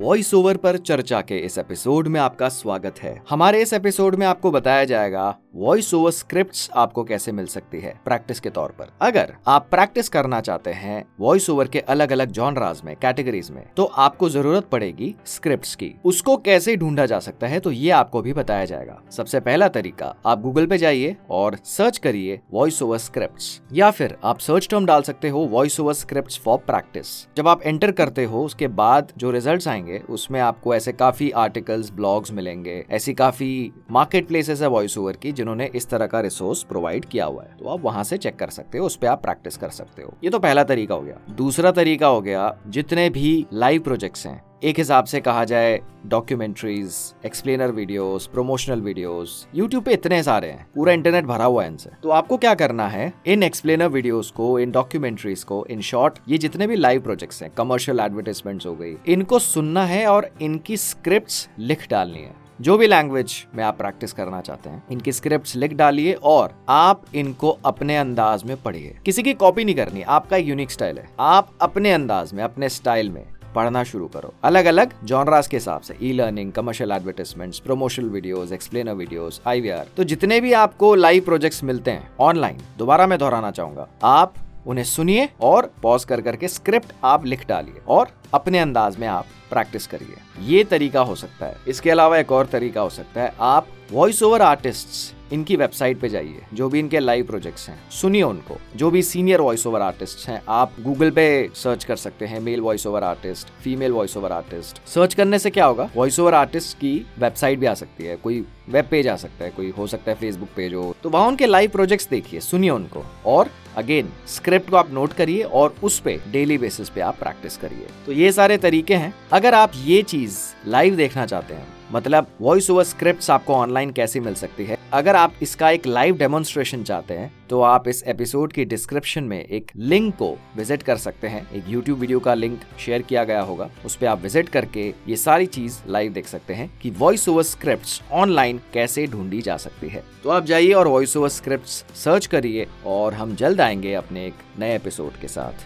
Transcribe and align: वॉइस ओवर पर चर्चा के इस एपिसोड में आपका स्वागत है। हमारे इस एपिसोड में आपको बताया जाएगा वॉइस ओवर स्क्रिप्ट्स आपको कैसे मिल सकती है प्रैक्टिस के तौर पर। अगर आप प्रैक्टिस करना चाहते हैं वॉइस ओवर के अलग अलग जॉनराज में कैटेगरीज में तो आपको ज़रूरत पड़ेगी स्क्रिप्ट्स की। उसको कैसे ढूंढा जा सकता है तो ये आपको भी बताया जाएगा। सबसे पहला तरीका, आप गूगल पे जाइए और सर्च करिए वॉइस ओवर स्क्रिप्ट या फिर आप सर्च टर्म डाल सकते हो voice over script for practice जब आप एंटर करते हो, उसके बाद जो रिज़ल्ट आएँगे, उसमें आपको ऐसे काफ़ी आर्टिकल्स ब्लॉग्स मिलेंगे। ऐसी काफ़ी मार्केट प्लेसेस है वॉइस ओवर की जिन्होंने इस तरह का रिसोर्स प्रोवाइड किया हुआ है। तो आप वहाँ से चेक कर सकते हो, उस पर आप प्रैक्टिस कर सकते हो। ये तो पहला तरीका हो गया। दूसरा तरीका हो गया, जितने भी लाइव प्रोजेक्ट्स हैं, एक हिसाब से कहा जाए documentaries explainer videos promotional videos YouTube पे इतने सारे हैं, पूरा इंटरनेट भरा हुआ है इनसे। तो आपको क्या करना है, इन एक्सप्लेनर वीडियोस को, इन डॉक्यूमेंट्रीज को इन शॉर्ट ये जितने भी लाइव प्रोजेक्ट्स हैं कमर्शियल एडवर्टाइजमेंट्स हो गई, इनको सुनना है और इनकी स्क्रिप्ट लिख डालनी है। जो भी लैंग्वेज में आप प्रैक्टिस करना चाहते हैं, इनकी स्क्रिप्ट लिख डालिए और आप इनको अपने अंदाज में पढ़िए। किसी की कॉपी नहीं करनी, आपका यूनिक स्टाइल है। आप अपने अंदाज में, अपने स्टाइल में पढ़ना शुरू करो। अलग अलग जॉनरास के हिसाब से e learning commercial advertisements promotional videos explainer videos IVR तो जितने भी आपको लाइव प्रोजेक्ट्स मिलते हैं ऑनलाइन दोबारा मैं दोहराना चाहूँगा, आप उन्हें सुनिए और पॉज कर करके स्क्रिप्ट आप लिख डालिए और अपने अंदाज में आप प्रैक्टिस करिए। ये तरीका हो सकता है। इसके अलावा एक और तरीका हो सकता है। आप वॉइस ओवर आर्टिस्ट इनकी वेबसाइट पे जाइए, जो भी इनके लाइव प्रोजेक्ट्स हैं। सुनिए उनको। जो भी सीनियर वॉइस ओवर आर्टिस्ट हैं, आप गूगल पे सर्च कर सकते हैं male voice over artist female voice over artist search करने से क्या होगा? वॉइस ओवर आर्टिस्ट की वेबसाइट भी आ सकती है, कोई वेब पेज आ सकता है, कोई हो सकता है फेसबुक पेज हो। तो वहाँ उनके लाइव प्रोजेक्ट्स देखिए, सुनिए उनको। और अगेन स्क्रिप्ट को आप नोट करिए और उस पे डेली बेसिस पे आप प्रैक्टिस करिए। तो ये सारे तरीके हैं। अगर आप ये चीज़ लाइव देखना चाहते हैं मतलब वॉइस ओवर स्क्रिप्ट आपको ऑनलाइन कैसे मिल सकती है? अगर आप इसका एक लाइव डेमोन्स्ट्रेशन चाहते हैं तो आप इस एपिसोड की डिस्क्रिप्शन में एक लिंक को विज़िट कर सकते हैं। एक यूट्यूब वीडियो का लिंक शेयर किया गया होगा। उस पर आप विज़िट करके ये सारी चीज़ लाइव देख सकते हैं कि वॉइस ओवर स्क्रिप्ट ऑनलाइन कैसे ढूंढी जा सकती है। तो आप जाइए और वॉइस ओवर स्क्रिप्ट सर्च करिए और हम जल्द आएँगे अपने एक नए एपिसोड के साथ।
वॉइस 0.00 0.34
ओवर 0.34 0.56
पर 0.56 0.76
चर्चा 0.76 1.20
के 1.20 1.38
इस 1.38 1.58
एपिसोड 1.58 2.08
में 2.08 2.20
आपका 2.20 2.48
स्वागत 2.48 2.94
है। 3.02 3.22
हमारे 3.30 3.62
इस 3.62 3.72
एपिसोड 3.72 4.14
में 4.14 4.26
आपको 4.26 4.50
बताया 4.50 4.84
जाएगा 4.84 5.38
वॉइस 5.54 5.92
ओवर 5.94 6.10
स्क्रिप्ट्स 6.10 6.68
आपको 6.74 7.02
कैसे 7.04 7.32
मिल 7.32 7.46
सकती 7.46 7.78
है 7.80 7.92
प्रैक्टिस 8.04 8.40
के 8.40 8.50
तौर 8.50 8.70
पर। 8.70 8.90
अगर 9.02 9.32
आप 9.46 9.66
प्रैक्टिस 9.70 10.08
करना 10.08 10.40
चाहते 10.40 10.70
हैं 10.70 11.02
वॉइस 11.20 11.48
ओवर 11.50 11.68
के 11.68 11.80
अलग 11.80 12.12
अलग 12.12 12.30
जॉनराज 12.30 12.82
में 12.84 12.94
कैटेगरीज 12.96 13.50
में 13.50 13.62
तो 13.76 13.84
आपको 13.84 14.28
ज़रूरत 14.28 14.64
पड़ेगी 14.64 15.14
स्क्रिप्ट्स 15.26 15.74
की। 15.74 15.92
उसको 16.04 16.36
कैसे 16.36 16.76
ढूंढा 16.76 17.06
जा 17.06 17.18
सकता 17.18 17.46
है 17.46 17.58
तो 17.60 17.70
ये 17.70 17.90
आपको 17.90 18.22
भी 18.22 18.32
बताया 18.32 18.64
जाएगा। 18.64 19.00
सबसे 19.10 19.40
पहला 19.40 19.68
तरीका, 19.68 20.14
आप 20.26 20.40
गूगल 20.40 20.66
पे 20.66 20.78
जाइए 20.78 21.16
और 21.30 21.56
सर्च 21.64 21.98
करिए 21.98 22.40
वॉइस 22.52 22.80
ओवर 22.82 22.98
स्क्रिप्ट 22.98 23.72
या 23.72 23.90
फिर 23.90 24.16
आप 24.24 24.38
सर्च 24.38 24.68
टर्म 24.70 24.86
डाल 24.86 25.02
सकते 25.02 25.28
हो 25.28 25.40
voice 25.46 25.80
over 25.80 25.94
script 25.94 26.40
for 26.40 26.58
practice 26.60 27.06
जब 27.36 27.48
आप 27.48 27.62
एंटर 27.62 27.92
करते 27.92 28.24
हो, 28.24 28.44
उसके 28.44 28.68
बाद 28.68 29.12
जो 29.18 29.30
रिज़ल्ट 29.30 29.68
आएँगे, 29.68 29.98
उसमें 30.10 30.40
आपको 30.40 30.74
ऐसे 30.74 30.92
काफ़ी 30.92 31.30
आर्टिकल्स 31.30 31.90
ब्लॉग्स 31.90 32.32
मिलेंगे। 32.32 32.84
ऐसी 32.90 33.14
काफ़ी 33.14 33.72
मार्केट 33.90 34.28
प्लेसेस 34.28 34.62
है 34.62 34.68
वॉइस 34.68 34.98
ओवर 34.98 35.16
की 35.16 35.32
जिन्होंने 35.40 35.70
इस 35.74 35.88
तरह 35.88 36.06
का 36.06 36.20
रिसोर्स 36.20 36.62
प्रोवाइड 36.64 37.04
किया 37.06 37.24
हुआ 37.24 37.42
है। 37.42 37.56
तो 37.58 37.68
आप 37.68 37.80
वहाँ 37.80 38.04
से 38.04 38.16
चेक 38.18 38.38
कर 38.38 38.50
सकते 38.50 38.78
हो, 38.78 38.86
उस 38.86 38.96
पर 38.96 39.06
आप 39.06 39.22
प्रैक्टिस 39.22 39.56
कर 39.56 39.70
सकते 39.70 40.02
हो। 40.02 40.14
ये 40.24 40.30
तो 40.30 40.38
पहला 40.38 40.64
तरीका 40.64 40.94
हो 40.94 41.02
गया। 41.02 41.18
दूसरा 41.36 41.70
तरीका 41.72 42.06
हो 42.08 42.20
गया, 42.20 42.54
जितने 42.68 43.08
भी 43.10 43.46
लाइव 43.52 43.82
प्रोजेक्ट्स 43.82 44.26
हैं, 44.26 44.40
एक 44.64 44.78
हिसाब 44.78 45.04
से 45.04 45.20
कहा 45.20 45.44
जाए 45.44 45.78
documentaries 46.06 46.94
explainer 47.26 47.70
videos 47.72 48.26
promotional 48.26 48.80
videos 48.80 49.46
YouTube 49.54 49.84
पे 49.84 49.92
इतने 49.92 50.22
सारे 50.22 50.48
हैं, 50.48 50.66
पूरा 50.74 50.92
इंटरनेट 50.92 51.24
भरा 51.24 51.44
हुआ 51.44 51.62
है 51.62 51.70
इनसे। 51.70 51.90
तो 52.02 52.10
आपको 52.10 52.36
क्या 52.36 52.54
करना 52.54 52.88
है, 52.88 53.12
इन 53.26 53.42
एक्सप्लेनर 53.42 53.88
वीडियोस 53.88 54.30
को, 54.30 54.58
इन 54.58 54.70
डॉक्यूमेंट्रीज 54.70 55.44
को 55.44 55.64
इन 55.70 55.80
शॉर्ट 55.82 56.18
ये 56.28 56.38
जितने 56.38 56.66
भी 56.66 56.76
लाइव 56.76 57.00
प्रोजेक्ट्स 57.00 57.42
हैं 57.42 57.50
कमर्शियल 57.50 58.00
एडवर्टाइजमेंट्स 58.00 58.66
हो 58.66 58.74
गई, 58.74 58.94
इनको 59.06 59.38
सुनना 59.38 59.84
है 59.84 60.06
और 60.06 60.30
इनकी 60.42 60.76
स्क्रिप्ट 60.78 61.48
लिख 61.58 61.88
डालनी 61.90 62.18
है। 62.18 62.34
जो 62.60 62.76
भी 62.78 62.86
लैंग्वेज 62.86 63.34
में 63.54 63.62
आप 63.64 63.76
प्रैक्टिस 63.78 64.12
करना 64.12 64.40
चाहते 64.40 64.70
हैं, 64.70 64.82
इनकी 64.92 65.12
स्क्रिप्ट 65.12 65.54
लिख 65.56 65.72
डालिए 65.74 66.12
और 66.14 66.54
आप 66.68 67.04
इनको 67.14 67.50
अपने 67.64 67.96
अंदाज 67.96 68.44
में 68.44 68.56
पढ़िए। 68.62 68.96
किसी 69.04 69.22
की 69.22 69.32
कॉपी 69.34 69.64
नहीं 69.64 69.74
करनी, 69.74 70.02
आपका 70.02 70.36
यूनिक 70.36 70.70
स्टाइल 70.70 70.98
है। 70.98 71.08
आप 71.20 71.52
अपने 71.62 71.92
अंदाज 71.92 72.32
में, 72.32 72.42
अपने 72.44 72.68
स्टाइल 72.68 73.10
में 73.10 73.24
पढ़ना 73.54 73.84
शुरू 73.84 74.06
करो। 74.08 74.32
अलग 74.44 74.64
अलग 74.64 74.92
जॉनरास 75.04 75.48
के 75.48 75.56
हिसाब 75.56 75.80
से 75.80 75.96
e 76.02 76.12
learning 76.12 76.52
commercial 76.52 76.92
advertisements 76.92 77.58
promotional 77.60 78.08
videos 78.08 78.52
explainer 78.52 78.94
videos 78.94 79.40
IVR 79.46 79.86
तो 79.96 80.04
जितने 80.04 80.40
भी 80.40 80.52
आपको 80.54 80.94
लाइव 80.96 81.24
प्रोजेक्ट्स 81.24 81.64
मिलते 81.64 81.90
हैं 81.90 82.10
ऑनलाइन 82.20 82.60
दोबारा 82.78 83.06
मैं 83.06 83.18
दोहराना 83.18 83.50
चाहूँगा, 83.50 83.88
आप 84.04 84.34
उन्हें 84.66 84.84
सुनिए 84.84 85.28
और 85.40 85.74
पॉज 85.82 86.04
कर 86.04 86.20
करके 86.20 86.48
स्क्रिप्ट 86.48 86.92
आप 87.04 87.26
लिख 87.26 87.48
डालिए 87.48 87.80
और 87.88 88.08
अपने 88.34 88.58
अंदाज 88.58 88.96
में 88.96 89.06
आप 89.08 89.26
प्रैक्टिस 89.50 89.86
करिए। 89.86 90.16
ये 90.40 90.64
तरीका 90.64 91.00
हो 91.00 91.14
सकता 91.14 91.46
है। 91.46 91.56
इसके 91.68 91.90
अलावा 91.90 92.18
एक 92.18 92.32
और 92.32 92.46
तरीका 92.46 92.80
हो 92.80 92.90
सकता 92.90 93.22
है। 93.22 93.34
आप 93.40 93.66
वॉइस 93.92 94.22
ओवर 94.22 94.42
आर्टिस्ट 94.42 95.14
इनकी 95.32 95.56
वेबसाइट 95.56 96.00
पे 96.00 96.08
जाइए, 96.08 96.42
जो 96.54 96.68
भी 96.68 96.78
इनके 96.78 97.00
लाइव 97.00 97.26
प्रोजेक्ट्स 97.26 97.68
हैं। 97.68 97.78
सुनिए 97.90 98.22
उनको। 98.22 98.56
जो 98.76 98.90
भी 98.90 99.02
सीनियर 99.02 99.40
वॉइस 99.40 99.66
ओवर 99.66 99.80
आर्टिस्ट 99.80 100.28
हैं, 100.28 100.42
आप 100.48 100.72
गूगल 100.80 101.10
पे 101.10 101.50
सर्च 101.54 101.84
कर 101.84 101.96
सकते 101.96 102.26
हैं 102.26 102.40
male 102.40 102.60
voice 102.60 102.86
over 102.86 103.04
artist 103.04 103.48
female 103.62 103.92
voice 103.92 104.16
over 104.16 104.32
artist 104.32 104.80
search 104.88 105.14
करने 105.14 105.38
से 105.38 105.50
क्या 105.50 105.64
होगा? 105.64 105.90
वॉइस 105.96 106.20
ओवर 106.20 106.34
आर्टिस्ट 106.34 106.76
की 106.76 107.06
वेबसाइट 107.18 107.58
भी 107.58 107.66
आ 107.66 107.74
सकती 107.74 108.04
है, 108.04 108.16
कोई 108.16 108.44
वेब 108.68 108.86
पेज 108.90 109.08
आ 109.08 109.16
सकता 109.16 109.44
है, 109.44 109.50
कोई 109.50 109.70
हो 109.70 109.86
सकता 109.86 110.10
है 110.10 110.16
फेसबुक 110.16 110.48
पेज 110.56 110.74
हो। 110.74 110.94
तो 111.02 111.10
वहाँ 111.10 111.28
उनके 111.28 111.46
लाइव 111.46 111.70
प्रोजेक्ट्स 111.70 112.08
देखिए, 112.08 112.40
सुनिए 112.40 112.70
उनको। 112.70 113.04
और 113.26 113.50
अगेन 113.76 114.12
स्क्रिप्ट 114.28 114.70
को 114.70 114.76
आप 114.76 114.90
नोट 114.90 115.12
करिए 115.12 115.42
और 115.42 115.74
उस 115.82 115.98
पे 116.00 116.18
डेली 116.32 116.58
बेसिस 116.58 116.88
पे 116.88 117.00
आप 117.00 117.18
प्रैक्टिस 117.18 117.56
करिए। 117.56 117.86
तो 118.06 118.12
ये 118.12 118.32
सारे 118.32 118.56
तरीके 118.56 118.94
हैं। 118.94 119.14
अगर 119.32 119.54
आप 119.54 119.72
ये 119.84 120.02
चीज़ 120.02 120.38
लाइव 120.66 120.96
देखना 120.96 121.26
चाहते 121.26 121.54
हैं 121.54 121.79
मतलब 121.92 122.26
वॉइस 122.40 122.70
ओवर 122.70 122.84
स्क्रिप्ट 122.84 123.30
आपको 123.30 123.54
ऑनलाइन 123.54 123.90
कैसे 123.90 124.20
मिल 124.20 124.34
सकती 124.34 124.64
है? 124.64 124.78
अगर 124.92 125.16
आप 125.16 125.34
इसका 125.42 125.70
एक 125.70 125.86
लाइव 125.86 126.16
डेमोन्स्ट्रेशन 126.16 126.82
चाहते 126.82 127.14
हैं 127.14 127.32
तो 127.48 127.60
आप 127.60 127.88
इस 127.88 128.02
एपिसोड 128.02 128.52
की 128.52 128.64
डिस्क्रिप्शन 128.64 129.24
में 129.24 129.44
एक 129.44 129.70
लिंक 129.76 130.14
को 130.14 130.30
विज़िट 130.56 130.82
कर 130.82 130.96
सकते 130.96 131.26
हैं। 131.26 131.50
एक 131.52 131.64
यूट्यूब 131.68 131.98
वीडियो 131.98 132.20
का 132.20 132.34
लिंक 132.34 132.60
शेयर 132.80 133.02
किया 133.02 133.24
गया 133.24 133.40
होगा। 133.40 133.68
उस 133.84 133.96
पर 133.96 134.06
आप 134.06 134.22
विज़िट 134.22 134.48
करके 134.48 134.88
ये 135.08 135.16
सारी 135.16 135.46
चीज़ 135.46 135.78
लाइव 135.88 136.12
देख 136.12 136.26
सकते 136.26 136.54
हैं 136.54 136.70
कि 136.82 136.90
वॉइस 136.90 137.28
ओवर 137.28 137.42
स्क्रिप्ट 137.42 138.02
ऑनलाइन 138.12 138.60
कैसे 138.74 139.06
ढूंढी 139.06 139.40
जा 139.42 139.56
सकती 139.56 139.88
है। 139.88 140.02
तो 140.24 140.30
आप 140.30 140.44
जाइए 140.44 140.72
और 140.72 140.88
वॉइस 140.88 141.16
ओवर 141.16 141.28
स्क्रिप्ट 141.28 141.66
सर्च 141.96 142.26
करिए 142.26 142.66
और 142.86 143.14
हम 143.14 143.34
जल्द 143.34 143.60
आएँगे 143.60 143.94
अपने 143.94 144.26
एक 144.26 144.34
नए 144.58 144.74
एपिसोड 144.76 145.20
के 145.20 145.28
साथ। 145.28 145.52